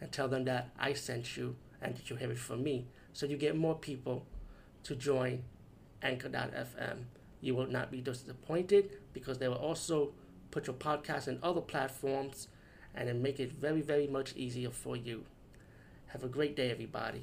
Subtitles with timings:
[0.00, 2.86] and tell them that I sent you and that you have it from me.
[3.12, 4.26] So you get more people
[4.84, 5.42] to join
[6.02, 7.04] Anchor.fm.
[7.40, 10.12] You will not be disappointed because they will also
[10.50, 12.48] put your podcast in other platforms
[12.94, 15.24] and then make it very, very much easier for you.
[16.08, 17.22] Have a great day, everybody.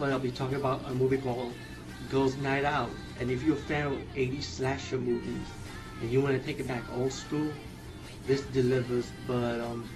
[0.00, 1.52] I'll be talking about a movie called
[2.10, 2.90] Girls Nite Out.
[3.20, 5.46] And if you're a fan of 80s slasher movies
[6.04, 7.50] and you want to take it back old school,
[8.26, 9.10] this delivers.
[9.26, 9.88] But um,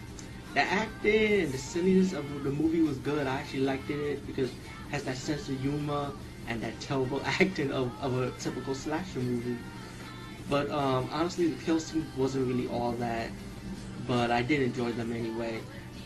[0.54, 3.26] the acting and the silliness of the movie was good.
[3.26, 4.56] I actually liked it because it
[4.90, 6.10] has that sense of humor
[6.48, 9.58] and that terrible acting of, of a typical slasher movie.
[10.48, 13.28] But um, honestly, the kill scene wasn't really all that.
[14.06, 15.60] But I did enjoy them anyway.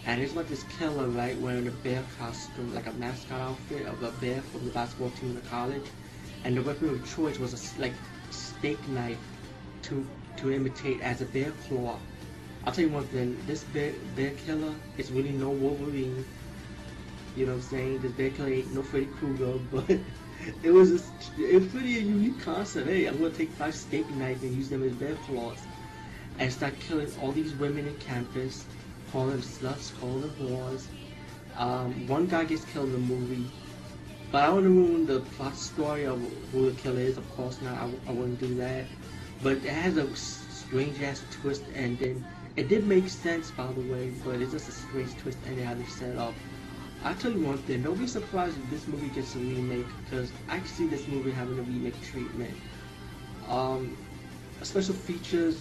[0.04, 4.02] And it's about this killer, right, wearing a bear costume, like a mascot outfit of
[4.02, 5.86] a bear from the basketball team in the college.
[6.42, 7.94] And the weapon of choice was a like
[8.30, 9.20] steak knife
[9.82, 10.06] to
[10.38, 11.98] to imitate as a bear claw.
[12.64, 16.24] I'll tell you one thing, this bear, bear killer is really no Wolverine.
[17.36, 17.98] You know what I'm saying?
[18.02, 19.98] This bear killer ain't no Freddy Krueger, but
[20.62, 21.00] it was a,
[21.38, 22.88] it pretty a unique concept.
[22.88, 25.58] Hey, I'm gonna take five steak knives and use them as bear claws
[26.38, 28.64] and start killing all these women in campus
[29.12, 30.86] call them sluts, call them whores.
[31.56, 33.44] Um, one guy gets killed in the movie,
[34.30, 36.18] but I don't want ruin the plot story of
[36.50, 37.18] who the killer is.
[37.18, 38.86] Of course not, I, I wouldn't do that.
[39.42, 42.24] But it has a strange ass twist ending.
[42.56, 45.74] It did make sense, by the way, but it's just a strange twist ending how
[45.74, 46.34] they set up.
[47.04, 50.32] I'll tell you one thing, don't be surprised if this movie gets a remake, because
[50.48, 52.54] I can see this movie having a remake treatment.
[53.48, 53.96] Um,
[54.62, 55.56] special features,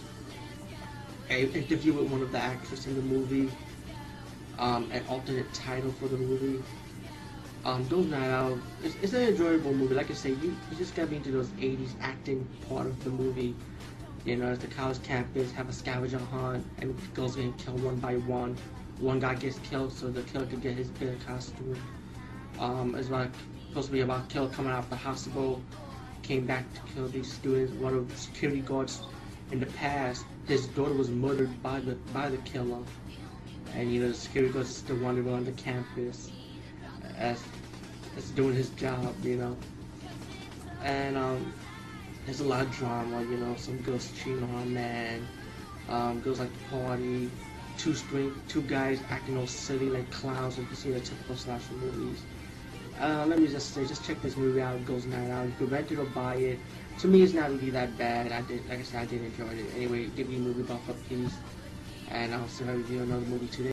[1.29, 3.51] an interview with one of the actors in the movie,
[4.59, 6.63] um, an alternate title for the movie.
[7.63, 9.93] Um, those night out, it's, it's, an enjoyable movie.
[9.93, 13.11] Like I say, you, you just gotta be into those 80s acting part of the
[13.11, 13.55] movie.
[14.25, 17.97] You know, as the college campus have a scavenger hunt, and girls getting killed one
[17.97, 18.57] by one.
[18.99, 21.77] One guy gets killed, so the killer could get his bear costume.
[22.59, 23.29] Um, it's like
[23.67, 25.61] supposed to be about killer coming out of the hospital,
[26.23, 27.73] came back to kill these students.
[27.73, 29.03] One of the security guards
[29.51, 32.83] in the past, his daughter was murdered by the by the killer,
[33.75, 36.31] and you know the security guard still wandering around the campus
[37.21, 37.43] as
[38.17, 39.57] as doing his job, you know.
[40.83, 41.53] And um,
[42.25, 43.55] there's a lot of drama, you know.
[43.55, 45.27] Some girls cheating on a man,
[45.89, 47.31] um, girls like to party,
[47.77, 51.35] two string, two guys acting all silly like clowns, like you see in the typical
[51.35, 52.23] slasher movies.
[52.99, 54.75] Uh, let me just say, just check this movie out.
[54.75, 55.47] It goes night out.
[55.47, 56.59] You can rent it or buy it
[57.01, 58.31] to me, it's not really that bad.
[58.31, 59.65] I did, like I said, I did enjoy it.
[59.75, 61.33] Anyway, give me a movie buff up, please.
[62.09, 63.69] And I'll see I review another movie today.